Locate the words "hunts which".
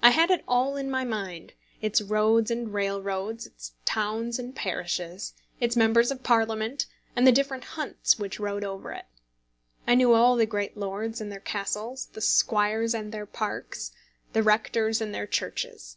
7.64-8.38